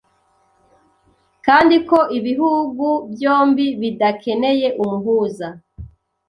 kandi 1.45 1.75
ko 1.89 1.97
ibihugu 2.17 2.87
byombi 3.13 3.65
bidakeneye 3.81 4.67
umuhuza 4.83 5.47